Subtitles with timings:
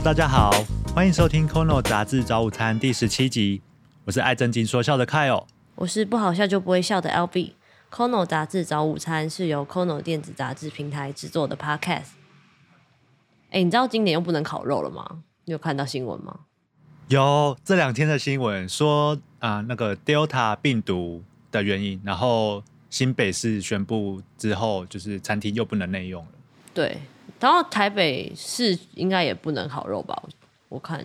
[0.00, 0.50] Hello，大家好，
[0.94, 3.60] 欢迎收听《Kono 杂志早午餐》第十七集。
[4.06, 5.44] 我是爱正经说笑的 Kyle，
[5.74, 7.52] 我是不好笑就不会笑的 LB。
[7.90, 12.12] Kono 杂志早午餐是由 Kono 电子杂志平台制作的 Podcast。
[13.50, 15.22] 哎，你知道今年又不能烤肉了吗？
[15.44, 16.34] 你有看到新闻吗？
[17.08, 21.22] 有这两天的新闻说啊，那个 Delta 病毒
[21.52, 26.30] 的原因，然后新北市宣布之后，就是餐厅又不能内用了。
[26.72, 26.98] 对，
[27.40, 30.22] 然后台北市应该也不能烤肉吧？
[30.68, 31.04] 我看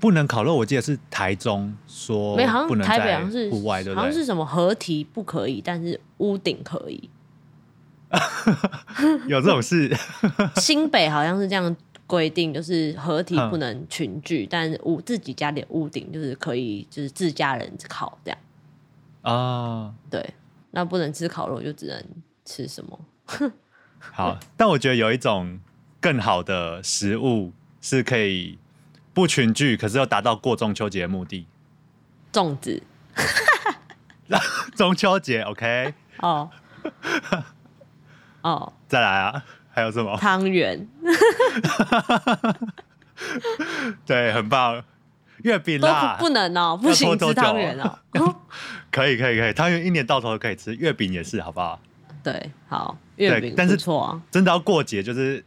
[0.00, 4.00] 不能烤肉，我记得是台中说没，好像台北好像是户外，对不对？
[4.00, 7.10] 好像是什么合体不可以，但是屋顶可以。
[9.26, 9.94] 有这种事，
[10.56, 11.76] 新北好像是这样
[12.06, 18.38] 规定，就是合体嗯不能群聚，但屋自己家里的屋顶就是可以，就是自家人烤这样。
[19.22, 20.34] 啊，对，
[20.70, 22.02] 那不能吃烤肉，就只能
[22.46, 22.98] 吃什么？
[24.00, 25.60] 好，但我觉得有一种
[26.00, 28.58] 更好的食物是可以
[29.12, 31.46] 不群聚，可是又达到过中秋节的目的。
[32.32, 32.82] 粽子。
[34.76, 36.50] 中秋节，OK，哦。
[38.42, 40.16] 哦，再来啊，还有什么？
[40.16, 40.86] 汤圆。
[44.06, 44.82] 对，很棒，
[45.38, 47.98] 月饼都啦，不不能哦，不行吃汤圆哦。
[48.92, 51.80] 可以，可以，可以，汤圆一年到头都可以吃，月饼也是，好不好？
[52.22, 55.44] 对，好，月饼但是错啊，真的要过节，就是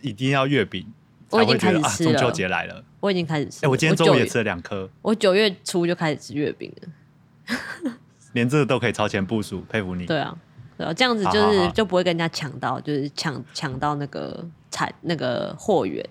[0.00, 0.86] 一定要月饼，
[1.30, 2.84] 我已经才会觉得啊，开始吃了中秋节来了。
[3.00, 3.70] 我已经开始吃哎、了。
[3.70, 7.92] 我今天中午也吃了两颗，我九月初就开始吃月饼了。
[8.32, 10.06] 连这个都可以超前部署，佩服你。
[10.06, 10.36] 对啊，
[10.78, 16.04] 对啊，这样子就是就不会跟人家抢到，就是抢抢到那个产那个货源。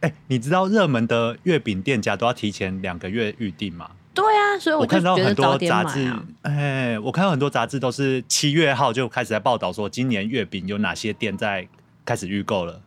[0.00, 3.92] 哎、你知道热门的月饼店家都要提前两个月预定吗？
[4.14, 11.66] 对啊，所以就我看到很多杂志哎、我看到很多杂志都是七月号就开始在报道说，今年月饼有哪些店在
[12.04, 12.80] 开始预购了。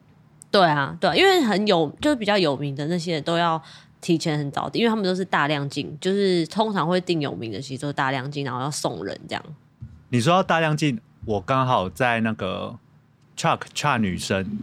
[0.52, 3.62] 对啊，对啊，因为很有就是比较有名的那些都要
[4.02, 9.44] 提前很早订，因为他们都是大量进，就是通常会订有名的，其实都是大量进，然后要送人这样。
[10.10, 12.78] 你说到大量进，我刚好在那个
[13.36, 14.60] Chuck Chuck 女生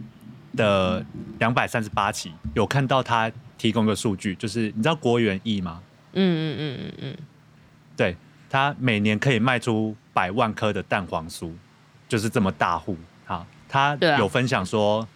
[0.55, 1.05] 的
[1.39, 5.81] 两百三十八期有看到他提供个数据，就是你知道国元益吗？
[6.13, 7.17] 嗯嗯嗯嗯嗯，
[7.97, 8.15] 对，
[8.49, 11.51] 他每年可以卖出百万颗的蛋黄酥，
[12.07, 13.45] 就是这么大户啊。
[13.67, 15.07] 他有分享说，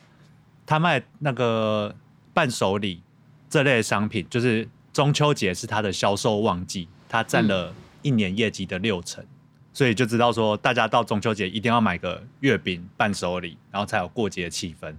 [0.65, 1.95] 他卖那个
[2.33, 3.03] 伴手礼
[3.49, 7.71] 这类的商品，就是中秋节是他的销售旺季，他占了
[8.01, 9.23] 一年业绩的六成，
[9.71, 14.95] 所以就知道说，大家到中秋节一定要买个月饼伴手礼，然后才有过节的气氛。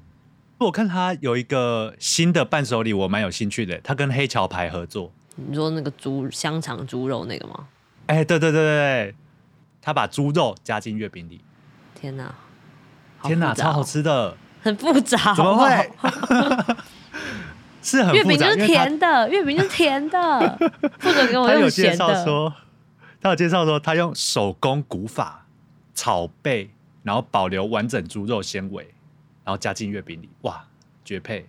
[0.59, 5.13] 我看他有一个新的伴手礼，我蛮有兴趣的，他跟黑桥牌合作。
[5.47, 7.69] 你说那个猪香肠猪肉那个吗？
[8.07, 9.15] 哎、对对对对对，
[9.81, 11.43] 他把猪肉加进月饼里，
[11.95, 12.35] 天哪，
[13.19, 14.37] 好天哪，超好，吃的！
[14.63, 15.91] 很复杂，怎么会？
[17.81, 20.59] 是很，月饼就是甜的，月饼就是甜的，
[20.99, 22.53] 不准给我用他有介说，
[23.21, 25.47] 他有介绍说，他用手工古法
[25.95, 26.69] 炒焙，
[27.03, 28.83] 然后保留完整猪肉纤维，
[29.45, 30.65] 然后加进月饼里，哇，
[31.05, 31.47] 绝配！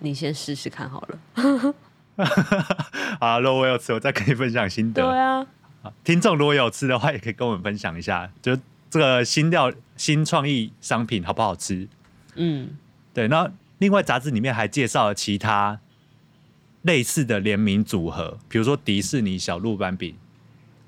[0.00, 1.74] 你先试试看好了。
[3.20, 5.46] 啊，如果我有吃，我再跟你分享心得对得。
[5.82, 8.56] 啊，听众如果有吃的话，也可以跟我们分享一下，就
[8.90, 11.86] 这个新料新创意商品好不好吃？
[12.34, 12.70] 嗯，
[13.14, 15.78] 对，那另外杂志里面还介绍了其他
[16.82, 20.16] 类似的联名组合，比如说迪士尼小鹿斑饼，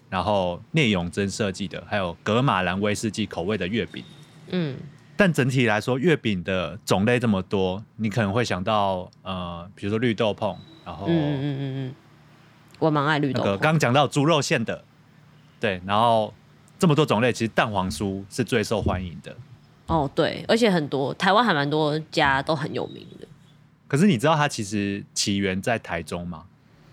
[0.09, 4.03] 然后聂永真设计的，还有格马兰威士忌口味的月饼。
[4.49, 4.77] 嗯，
[5.21, 11.95] 但整体来说，月饼的种类这么多，你可能会想到呃，比如说绿豆椪，然后嗯嗯嗯嗯嗯，
[12.79, 13.51] 我蛮爱绿豆那。
[13.51, 14.83] 个刚刚讲到猪肉馅的，
[15.61, 16.33] 对，然后
[16.79, 19.37] 这么多种类，其实蛋黄酥是最受欢迎的。
[19.89, 23.29] 哦，对，而且很多台湾还蛮多家都很有名的。
[23.87, 26.45] 可是你知道它其实起源在台中吗？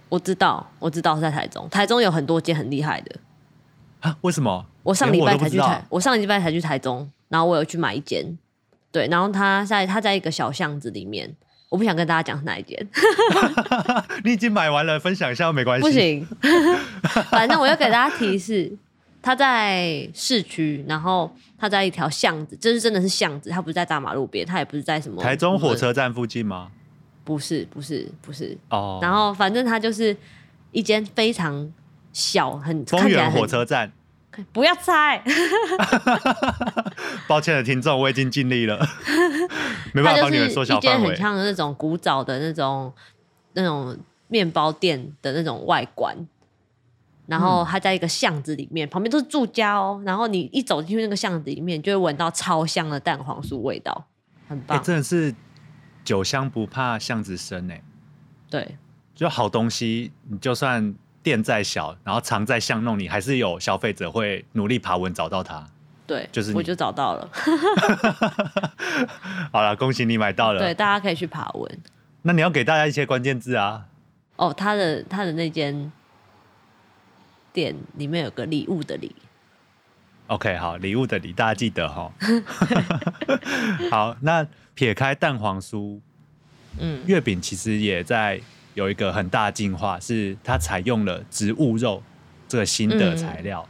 [0.10, 3.16] 我知道，我知道是在台中，台中有很多间很厉害的。
[4.02, 4.18] 啊？
[4.20, 4.66] 为什么？
[4.84, 8.38] 我上礼连我都不知道拜才去台，我上礼拜才去台中，然后我有去买一间，
[8.92, 11.36] 对，然后它在它在一个小巷子里面，
[11.70, 12.88] 我不想跟大家讲是哪一间，
[14.24, 15.82] 你已经买完了，分享一下没关系。
[15.82, 16.28] 不，行，
[17.30, 18.72] 反正我要给大家提示，
[19.22, 26.72] 它在市区，然后它在一条巷子，这是真的是巷子，它不是在大马路边，它也不是在什么台中火，车站附近吗？
[27.26, 30.16] 不是不是不是，哦，然后反正它就是
[30.72, 31.70] 一间非常
[32.14, 33.92] 小，很丰原看起来很火车站。
[34.52, 35.24] 不要猜，
[37.28, 38.78] 抱歉的听众，我已经尽力了，
[39.94, 41.16] 没办法帮你们缩是一间很小范围。
[41.16, 42.94] 像那种古早的那种
[43.54, 43.98] 那种
[44.28, 46.16] 面包店的那种外观，
[47.26, 50.02] 然后它在一个巷子里面，旁边都是住家哦。
[50.06, 54.06] 然后你一走进去那个巷子里面，就会闻到超香的蛋黄酥味道，
[54.48, 54.84] 很哎、棒。
[54.84, 55.34] 真的是
[56.04, 57.82] 酒香不怕巷子深哎、
[58.50, 58.78] 对，
[59.16, 60.94] 就好东西，你就算
[61.28, 65.68] 店再小，然后藏在巷弄里，还是有消费者会努力爬文找到它。
[66.06, 67.30] 对，就是你我就找到了。
[69.52, 70.62] 好了，恭喜你买到了。
[70.62, 71.80] 对，大家可以去爬文。
[72.22, 73.88] 那你要给大家一些关键字啊。
[74.38, 75.92] 哦，他的他的那间
[77.52, 79.14] 店里面有个礼物的礼
[80.28, 82.10] ，OK，好，礼物的礼，大家记得哈。
[83.92, 86.00] 好，那撇开蛋黄酥，
[86.80, 88.40] 嗯月饼其实也在
[88.78, 92.04] 有一个很大进化，是它采用了植物肉
[92.48, 93.68] 这个新的材料。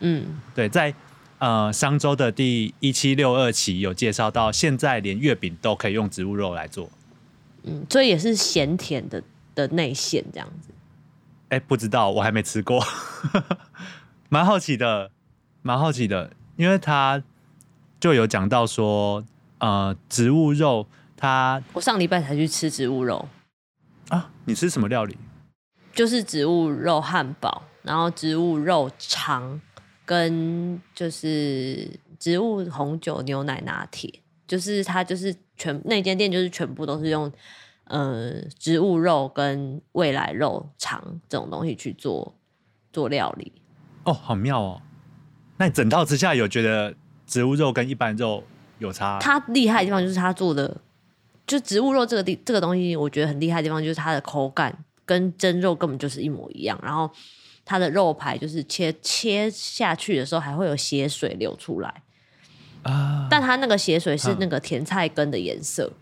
[0.00, 0.94] 嗯，对，在
[1.38, 6.88] 呃商周的第一七六二期有介绍到，现在连月饼都可以用植物肉来做。
[7.64, 9.22] 嗯，所以也是咸甜的
[9.54, 10.70] 的内馅这样子。
[11.50, 12.82] 哎，不知道，我还没吃过，
[14.30, 15.10] 蛮好奇的，
[15.60, 17.22] 蛮好奇的，因为他
[18.00, 19.22] 就有讲到说，
[19.58, 23.28] 呃，植物肉它我上礼拜才去吃植物肉，
[24.08, 25.16] 啊，你吃什么料理？
[25.92, 29.60] 就是植物肉汉堡，然后植物肉肠
[30.04, 31.88] 跟就是
[32.18, 37.32] 植物红酒牛奶拿铁，就是它就是全那间店就是全部都是用
[37.84, 42.34] 呃植物肉跟未来肉肠这种东西去做
[42.92, 43.50] 做料理。
[44.04, 44.82] 哦，好妙哦！
[45.56, 46.94] 那你整套吃下来有觉得
[47.26, 48.44] 植物肉跟一般肉
[48.78, 49.18] 有差？
[49.18, 50.80] 它厉害的地方就是它做的，
[51.46, 57.10] 就植物肉这个地这个东西，我觉得很厉害的地方就是它的口感跟真肉根本就是一模一样，然后
[57.64, 62.02] 它的肉排就是切切下去的时候还会有血水流出来，
[62.82, 65.92] 啊，但它那个血水是嗯那个甜菜根的颜色，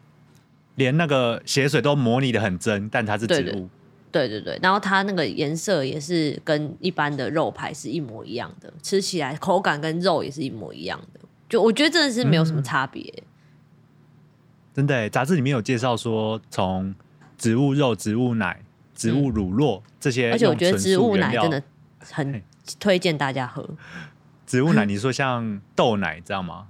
[0.77, 3.69] 连那个血水都模拟的很真，但它是植对物。
[4.11, 11.19] 对对对，然后它那个颜色也是跟一般的肉排是一模一样的，吃起来口感跟肉也是一模一样的，
[11.49, 13.13] 就我觉得真的是没有什么嗯差别。
[14.75, 16.95] 真的耶，杂志里面有介绍说，从
[17.39, 18.61] 植物肉、植物奶、
[18.95, 21.63] 植物乳酪、这些，嗯而且我觉得植物奶真的
[22.01, 22.43] 很
[22.81, 23.69] 推荐大家喝。
[24.47, 26.67] 植物奶， 你说像豆奶知道吗？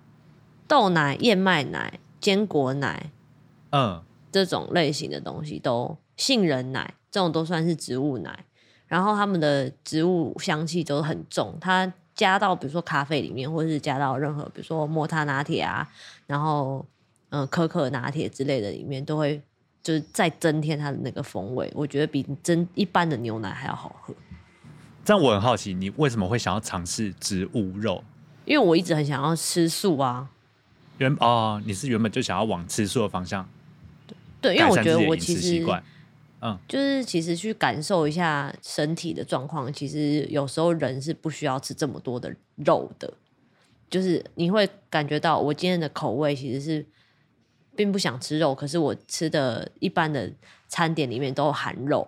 [0.69, 3.11] 豆奶、燕麦奶、坚果奶
[3.71, 8.45] 嗯，这种类型的东西都，杏仁奶这种都算是植物奶，
[8.87, 15.87] 然后它们的植物香气都很重，它加到比如说咖啡里面，或者是加到任何比如说抹茶拿铁啊，
[16.27, 16.85] 然后
[17.35, 19.43] 嗯、呃可可拿铁之类的里面，都会
[19.83, 24.15] 就是再增添它的那个风味，我觉得比真一般的牛奶还要好喝。
[25.05, 28.05] 这样我很好奇，你为什么会想要尝试植物肉？
[28.45, 30.31] 因为我一直很想要吃素啊，
[30.99, 33.49] 原哦，你是原本就想要往吃素的方向
[34.41, 35.83] 对，因为我觉得我其实食习惯。
[36.69, 43.11] 就是其实去感受一下身体的状况，其实有时候人是不需要吃这么多的肉的，
[43.89, 46.85] 就是你会感觉到我今天的口味其实是
[47.77, 50.31] 并不想吃肉，可是我吃的一般的
[50.69, 52.07] 餐点里面都含肉，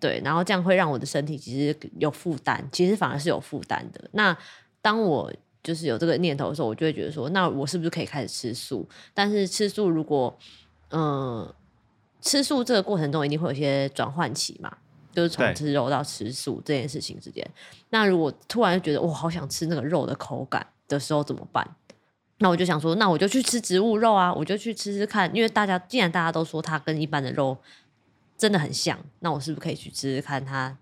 [0.00, 4.08] 对，然后这样会让我的身体其实有负担，其实反而是有负担的。
[4.12, 4.36] 那
[4.80, 5.32] 当我
[5.62, 8.88] 就是有这个念头的时候，我就会觉得说，那我是不是可以开始吃素？
[9.12, 10.38] 但是吃素如果
[10.90, 11.52] 嗯。
[12.26, 14.74] 吃素这个过程中一定会有一些转换期嘛，
[15.12, 17.46] 就是从吃肉到吃素这件事情之间。
[17.90, 21.76] 那如果突然就觉得我好想吃那个肉的口感的时候怎么办？
[22.38, 27.56] 那我就想说，那我就去吃植物肉啊，我就去吃吃看，因为大家既然大家都说它跟一般的肉
[28.36, 30.76] 真的很像，那我是不是可以去吃吃看它，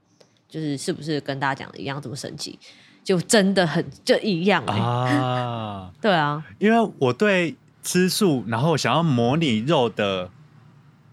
[0.49, 2.59] 就是是不是跟大家讲的一样这么神奇？
[3.05, 10.31] 就真的很就一样哎、啊， 对啊，因为我对吃素，然后想要模拟肉的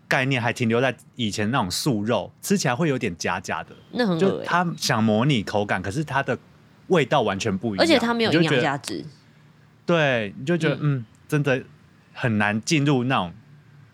[0.08, 6.38] 概念还停留在以前那种素肉，吃起来会有点假假的，那很恶就欸他想模拟口感，可是它的
[6.88, 9.03] 味道完全不一样，而且它没有营养价值。
[9.89, 11.60] 对，你就觉得嗯真的
[12.13, 13.34] 很难进入那种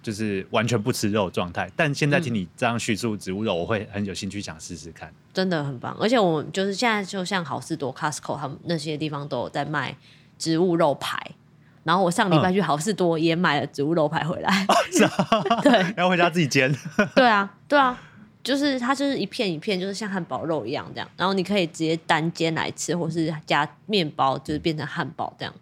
[0.03, 1.71] 就是完全不吃肉的状态。
[1.73, 5.09] 但现在听你这样叙述植物肉，我会很有兴趣想试试看。
[5.33, 5.95] 真的很棒。
[5.97, 9.95] 而且我们就是现在就像好事多、Costco 他们那些地方都有在卖
[10.37, 11.17] 植物肉排，
[11.85, 14.67] 然后我上礼拜去好事多也买了植物肉排回来。
[15.63, 16.75] 对然后回家自己煎，
[17.15, 17.97] 对啊，对啊，
[18.43, 25.53] 就是它就是一片一片，就是像汉堡肉一样这样，然后你可以直接单煎来吃，或是加面包，就是变成汉堡这样。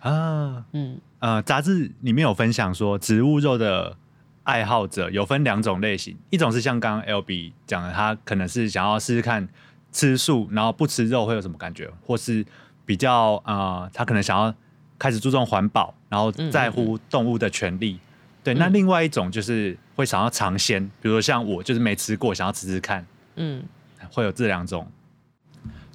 [0.00, 3.96] 啊，嗯，呃，杂志里面有分享说，植物肉的
[4.44, 9.48] 爱好者有分两种类型，一种是像刚刚 L B 讲的，他可能是想要试试看
[9.90, 12.44] 吃素，然后不吃肉会有什么感觉，或是
[12.84, 14.54] 比较呃，他可能想要
[14.98, 17.98] 开始注重环保，然后在乎动物的权利。
[18.44, 18.72] 对，那嗯。
[18.72, 23.64] 另外一种就是会想要尝鲜，比如说像我就是没吃过，想要吃吃看，嗯，
[24.12, 24.86] 会有这两种。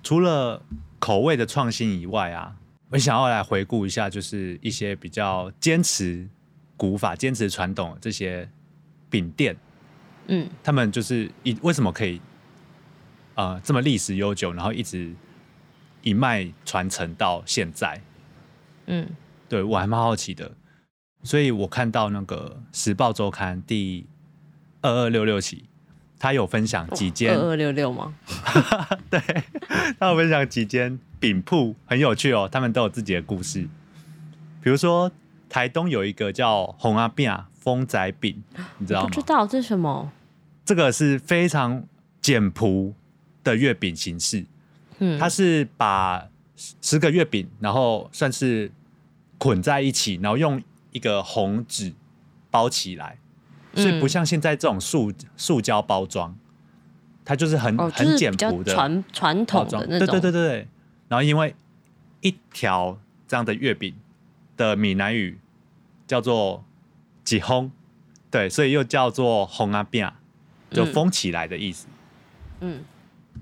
[0.04, 0.62] 除了
[1.00, 2.56] 口味的创新以外啊，
[2.92, 6.28] 我想要来回顾一下，就是一些比较坚持
[6.76, 8.50] 古法、坚持传统的这些
[9.10, 9.56] 饼店，
[10.28, 12.22] 嗯他们就是以为什么可以
[13.36, 15.14] 呃这么历史悠久，然后一直
[16.02, 18.02] 一脉传承到现在？
[18.88, 19.08] 嗯
[19.48, 20.52] 对我还蛮好奇的，
[21.24, 24.06] 所以我看到那个《时报周刊》第
[24.82, 25.66] 二二六六期，
[26.20, 28.14] 他有分享几间，二二六六吗？
[29.10, 29.22] 对，
[29.98, 33.62] 他有分享几间饼铺，很有趣哦，他们都有自己的故事。
[34.62, 35.10] 比如说，
[35.48, 38.44] 台东有一个叫红阿饼风仔饼，
[38.80, 39.22] 你知道吗不知？
[39.28, 40.12] 道这是什么？
[40.66, 41.84] 这个是非常
[42.20, 42.94] 简朴
[43.44, 44.46] 的月饼形式，
[45.00, 46.28] 嗯，它是把
[46.82, 48.72] 十个月饼，然后算是
[49.38, 50.62] 捆在一起，然后用
[50.92, 51.94] 一个红纸
[52.50, 53.18] 包起来，
[53.76, 56.36] 所以不嗯像现在这种塑塑胶包装，
[57.24, 60.68] 它就是很、哦，就很简朴的传传统的那种，对对对对。
[61.12, 61.54] 然后因为
[62.22, 63.94] 一条这样的月饼
[64.56, 65.38] 的闽南语
[66.08, 66.64] 叫做
[67.26, 67.70] “几烘”，
[68.32, 70.10] 对，所以又叫做“烘阿饼”，
[70.72, 71.86] 就嗯封起来的意思。
[72.62, 72.86] 嗯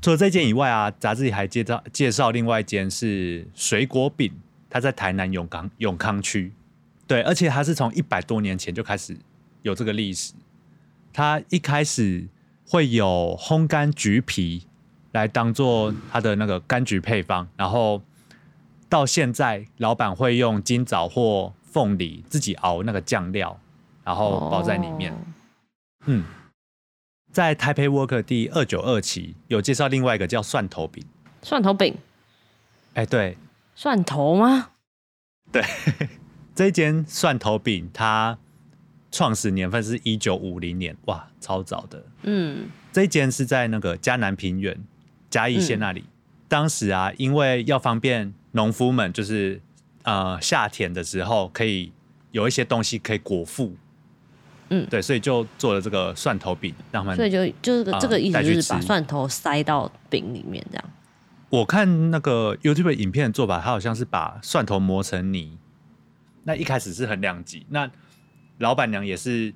[0.02, 4.34] 除了这件以外啊，杂志里还介绍介绍另外一间是水果饼，
[4.68, 6.52] 它在台南永康永康区，
[7.06, 9.16] 对，而且它是从一百多年前就开始
[9.62, 10.34] 有这个历史。
[11.14, 12.28] 它一开始
[12.68, 14.66] 会有烘干橘皮
[15.12, 18.02] 来当做它的那个柑橘配方，然后
[18.88, 23.60] 到现在老板会用金枣或凤梨自己熬那个酱料，
[24.04, 25.12] 然后包在里面。
[25.14, 25.18] 哦
[26.06, 26.24] 嗯，
[27.32, 31.04] 在台北 Worker 第二九二期有介绍另外一个叫蒜头饼。
[31.44, 31.94] 蒜头饼，
[32.94, 33.38] 哎，对，
[33.76, 34.70] 蒜头吗？
[35.52, 35.62] 对
[36.56, 38.38] 这一间蒜头饼，它
[39.12, 42.06] 创始年份是一九五零年，哇，超早的。
[42.24, 44.76] 嗯这一间是在那个嘉南平原
[45.30, 46.04] 嘉义县那里。
[46.48, 49.62] 当时啊，因为要方便农夫们，就是
[50.04, 51.92] 呃夏天的时候可以
[52.32, 53.76] 有一些东西可以果腹，
[54.70, 60.86] 嗯对，所以就做了这个蒜头饼，让他们所以就就是这个意思，就是把蒜头塞到饼里面这样。
[61.50, 65.58] 我看那个 YouTube 影片的做法，它好像是把蒜头磨成泥。
[66.44, 67.90] 那一开始是很两极，那
[68.58, 69.54] 老板娘也是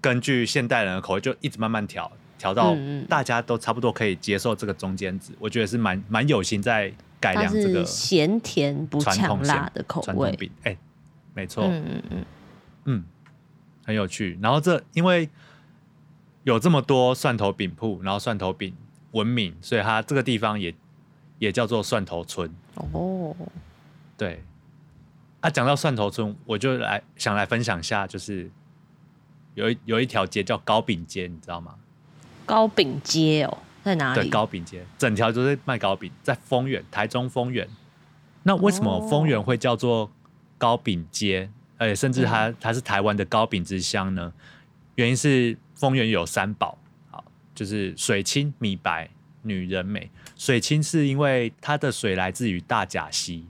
[0.00, 2.76] 根据现代人的口味，就一直慢慢调，调到
[3.08, 5.32] 大家都差不多可以接受这个中间值。
[5.38, 10.30] 我觉得是蛮蛮有心在改良这个是咸甜不呛辣的口味。
[10.32, 10.50] 饼。
[10.64, 10.76] 哎、
[11.34, 12.24] 没错，嗯嗯嗯，
[12.84, 13.04] 嗯，
[13.84, 14.38] 很有趣。
[14.42, 15.28] 然后这因为
[16.44, 18.74] 有这么多蒜头饼铺，然后蒜头饼
[19.12, 20.74] 闻名，所以它这个地方也
[21.38, 22.50] 也叫做蒜头村。
[22.92, 23.34] 哦，
[24.16, 24.44] 对，
[25.40, 28.50] 啊，讲到蒜头村，我就来想来分享一下，就是
[29.54, 31.74] 有一有一条街叫糕饼街，你知道吗？
[32.46, 34.30] 糕饼街哦，在哪对，里？
[34.30, 37.68] 糕饼街，整条都是卖糕饼，在丰原，台中丰原。
[38.44, 40.10] 那为什么丰原会叫做
[40.56, 41.50] 糕饼街？
[41.78, 44.32] 而且甚至它、它是台湾的糕饼之乡呢？
[44.94, 46.78] 原因是丰原有三宝，
[47.10, 47.22] 好，
[47.54, 49.10] 就是水清、米白、
[49.42, 50.10] 女人美。
[50.36, 53.46] 水清是因为它的水来自于大甲溪，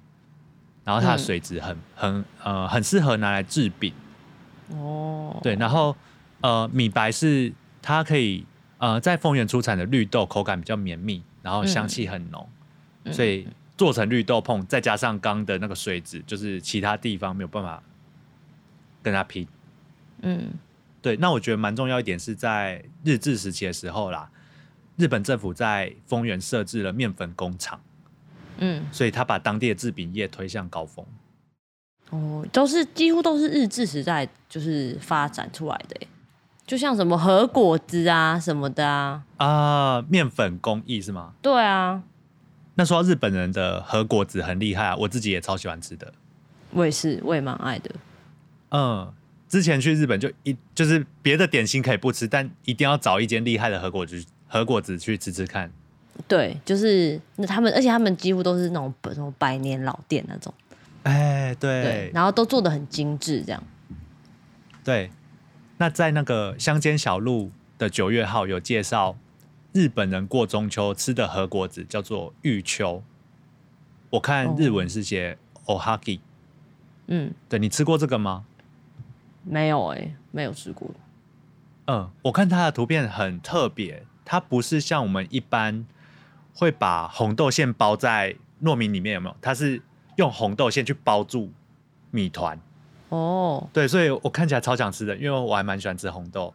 [0.82, 3.92] 然后它的嗯水质很很呃很适合拿来制饼。
[4.70, 5.94] 哦，对，然后
[6.40, 8.44] 呃，米白是它可以
[8.78, 12.48] 呃在丰原出产的绿豆口感比较绵密，然后香气很浓，
[13.04, 13.12] 嗯。
[13.12, 17.82] 所以做成绿豆碰，再加上刚的那个水质，就是其他地方没有办法
[19.02, 19.46] 跟它拼。
[20.22, 20.50] 嗯。
[21.02, 24.28] 对，那我觉得蛮重要一点是在日治时期的时候啦，
[24.96, 27.80] 日本政府在丰原设置了面粉工厂，
[28.58, 31.06] 嗯，所以他把当地的制饼业推向高峰。
[32.10, 36.08] 哦，都是几乎都是日治时代就是发展出来的耶，
[36.66, 41.32] 就像什么核果子啊什么的啊，啊，面粉工艺是吗？
[41.40, 42.02] 对啊，
[42.74, 46.12] 那说到日本人的和果子很厉害啊，我自己也超喜欢吃的。
[46.72, 47.90] 我也是，我也蛮爱的。
[48.70, 49.12] 嗯，
[49.48, 55.70] 之前去日本就一就是别的点心可以不吃，但一定要找一间厉害的和果子和果子去吃吃看。
[56.26, 60.52] 对，就是那他们，而且他们几乎都是那种什么百年老店那种，
[61.04, 63.62] 哎，对，对然后都做的很精致，这样。
[64.82, 65.08] 对。
[65.78, 69.16] 那在那个乡间小路的九月号有介绍，
[69.72, 73.02] 日本人过中秋吃的和果子叫做玉秋。
[74.10, 76.20] 我看日文是写 ohagi、
[77.08, 78.46] 嗯，对你吃过这个吗？
[79.42, 80.90] 没有哎、没有吃过。
[81.86, 85.86] 嗯，我看它的图片很特别，它不是像我们一般
[86.54, 89.36] 会把红豆馅包在糯米里面，有没有？
[89.42, 89.82] 它是
[90.16, 91.52] 用红豆馅去包住
[92.10, 92.58] 米团。
[93.08, 96.52] 哦，对，所以我看起来超想吃的，因为我还蛮喜欢吃红豆。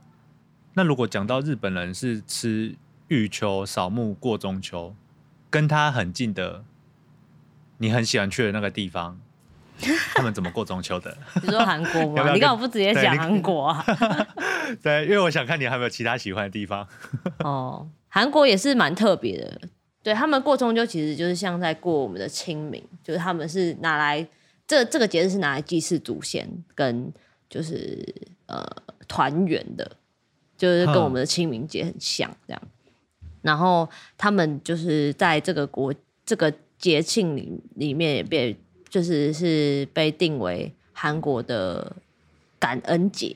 [0.74, 2.76] 那如果讲到日本人是吃
[3.08, 4.96] 玉秋、扫墓过中秋，
[5.50, 6.64] 跟他很近的，
[7.78, 9.20] 你很喜欢去的那个地方，
[10.14, 11.18] 他们怎么过中秋的？
[11.44, 12.32] 你说韩国要要吗？
[12.34, 13.86] 你跟干嘛不直接讲韩国啊？
[14.82, 16.88] 对，因为我想看你还有没有其他喜欢的地方。
[17.40, 19.62] 哦，韩国也是蛮特别的，
[20.04, 24.26] 对他们过中秋其实就是像在过我们的清明，就是他们是拿来
[24.72, 27.12] 这这个节日是拿来祭祀祖先跟
[27.50, 28.08] 就是
[28.46, 28.66] 呃
[29.06, 29.98] 团圆的，
[30.58, 32.62] 就是跟我们的清明节很像这样。
[33.42, 35.94] 然后他们就是在这个国
[36.26, 41.94] 这个节庆里里面也被就是是被定为韩国的
[42.58, 43.36] 感恩节，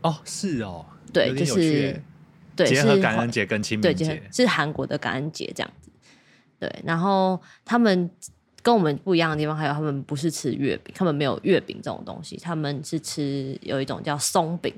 [0.00, 2.02] 哦，是哦，对就是
[2.56, 5.90] 结合是感恩节跟清，明节是韩国的感恩节这样子。
[6.58, 8.10] 对，然后他们
[8.64, 14.74] 跟我们不一样的地方，还有他们不是吃月饼，他们没有月饼这种东西，他们是吃有一种叫松饼。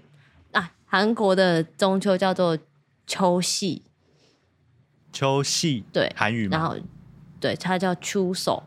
[0.50, 0.73] 啊。
[0.85, 2.59] 韩国的中秋叫做
[3.07, 3.83] 秋夕，
[5.12, 6.12] 秋夕，对。
[6.16, 6.76] 韩语嘛，然后
[7.40, 8.62] 对它叫秋手，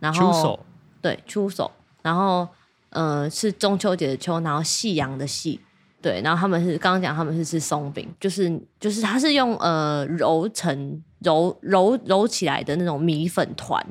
[0.00, 0.66] 然后秋手，
[1.02, 1.70] 对秋手，
[2.02, 2.48] 然后
[2.90, 5.60] 呃是中秋节的秋，然后夕阳的夕。
[6.02, 13.84] 对，然后他们是刚刚讲他们是吃松饼，就是就是它是用呃揉成揉揉揉起来的那种米粉团，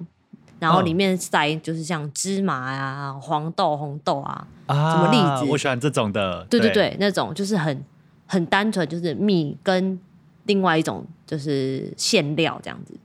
[0.59, 7.83] 然后嗯里面塞就是像芝麻呀、黄豆、红豆啊，啊，什么栗子我喜欢这种的，对对对，那种就是很
[8.25, 9.99] 很单纯，就是米跟
[10.45, 12.97] 另外一种就是馅料这样子。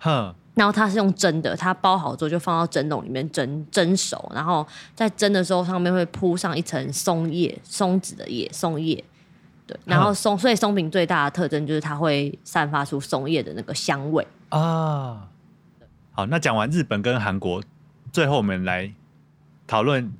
[0.00, 9.02] 哼，然后它是用蒸的，它包好之后就放到蒸笼里面蒸蒸熟，然后在蒸的时候上面会铺上一层松叶、松子的叶、松叶。
[9.66, 14.26] 对，然后松，所以松饼最大的特征就是它会散发出松叶的那个香味。
[14.48, 15.28] 啊。
[16.20, 17.62] 好，那讲完日本跟韩国，
[18.12, 18.92] 最后我们来
[19.66, 20.12] 讨论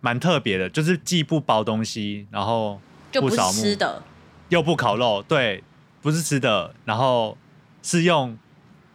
[0.00, 2.80] 蛮特别的，就是既不包东西，然后
[3.12, 4.02] 就不是扫墓吃的，
[4.48, 5.62] 又不烤肉，对，
[6.02, 7.38] 不是吃的，然后
[7.84, 8.36] 是用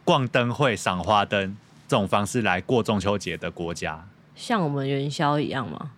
[0.03, 1.55] 逛灯会、赏花灯
[1.87, 4.05] 这种方式来过中秋节的国家。
[4.36, 5.91] 像我们元宵一样吗？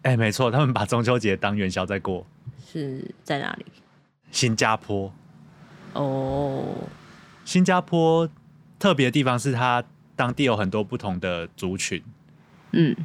[0.00, 2.26] 哎，没错，他们把中秋节当元宵在过。
[2.66, 3.66] 是在哪里？
[4.30, 5.12] 新加坡，
[5.92, 6.64] 哦，
[7.44, 8.26] 新加坡
[8.80, 9.84] 特别的地方是它
[10.16, 12.02] 当地有很多不同的族群，
[12.72, 12.96] 嗯，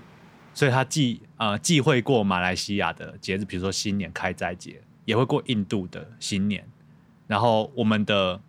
[0.54, 6.66] 所以它既呃既会过马来西亚的节日，比如说新年开斋节，也会过印度的新年，
[7.28, 8.42] 然后我们的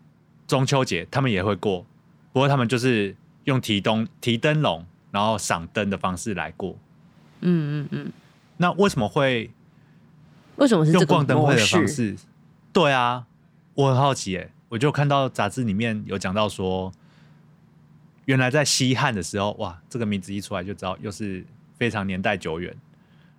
[0.47, 1.85] 中秋节他们也会过，
[2.33, 6.77] 不过他们就是用提灯提灯笼，然后赏灯的方式来过。
[7.41, 8.13] 嗯嗯嗯，
[8.57, 9.51] 那为什么会
[10.57, 12.17] 为什么是用逛灯会的方式？
[12.17, 12.25] 式？
[12.73, 13.27] 对啊，
[13.75, 16.93] 我很好奇耶，我就看到杂志里面有讲到说，
[18.27, 21.45] 原来在西汉的时候，哇，这个名字一出来就知道又是
[21.77, 22.73] 非常年代久远。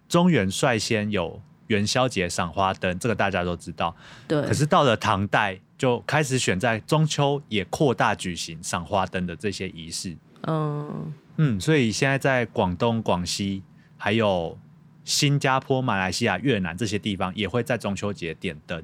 [0.09, 3.95] 中原率先有元宵节赏花灯，这个大家都知道。
[4.27, 10.15] 对，可是到了唐代，就开始选在中秋也扩大举行赏花灯的这些仪式。
[10.43, 13.61] 嗯，嗯，所以现在在广东、广西，
[13.97, 14.57] 还有
[15.03, 18.81] 新加坡、马来西亚、越南这些地方，也会在中秋节点灯，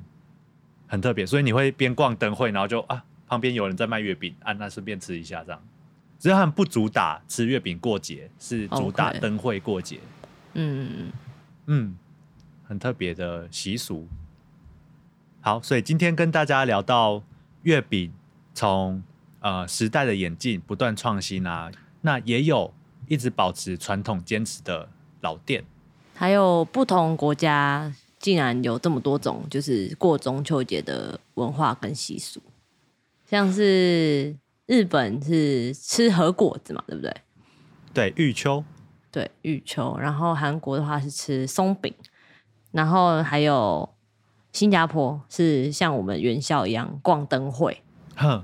[0.87, 1.25] 很特别。
[1.25, 5.61] 所以你会边逛灯会，然后就啊，旁边有人在卖月饼，啊，那顺便吃一下这样。
[6.23, 9.99] 只是他们不主打吃月饼过节，是主打灯会过节。
[10.53, 11.11] 嗯嗯
[11.65, 11.97] 嗯，
[12.63, 14.07] 很特别的习俗。
[15.41, 17.21] 好，所以今天跟大家聊到
[17.63, 18.09] 月饼
[18.53, 19.03] 从
[19.41, 22.73] 呃时代的演进不断创新啊，那也有
[23.09, 24.87] 一直保持传统坚持的
[25.19, 25.65] 老店。
[26.15, 32.41] 还有不同国家竟然有这么多种，就是过中秋节的文化跟习俗，
[33.25, 34.33] 像是
[34.65, 37.13] 日本是吃和果子嘛，对不对？
[37.93, 38.63] 对，玉秋，
[39.11, 39.97] 对，玉秋。
[39.99, 41.93] 然后韩国的话是吃松饼，
[42.71, 43.89] 然后还有
[44.51, 47.81] 新加坡是像我们元宵一样逛灯会。
[48.15, 48.43] 哼。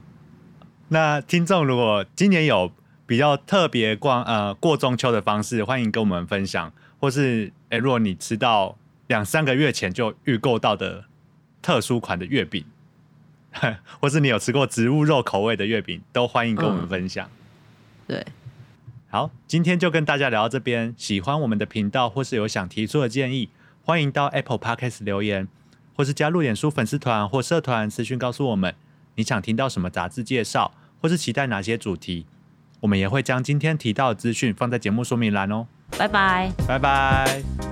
[0.92, 2.72] 那听众如果今年有
[3.06, 11.06] 比较特别逛呃过中秋的方式，欢迎跟我们分享，或是哎，如果你吃到两三个月前就预购到的
[11.62, 12.66] 特殊款的月饼，
[14.00, 17.30] 或是你有吃过植物肉口味的月饼，都欢迎跟我们分享。
[18.08, 18.26] 对，
[19.10, 20.94] 好，今天就跟大家聊到这边。
[20.98, 23.50] 喜欢我们的频道，或是有想提出的建议，
[23.84, 25.48] 欢迎到 Apple Podcast 留言，
[25.96, 28.74] 或是加入脸书粉丝团或社团私讯告诉我们
[29.16, 32.26] 你想听到什么杂志介绍，或是期待哪些主题。
[32.82, 35.68] 我们也会将今天提到的资讯放在节目说明栏哦。
[35.98, 36.52] 拜拜。
[36.66, 37.69] 拜拜。